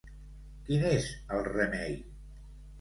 [0.69, 1.97] Quin és el remei?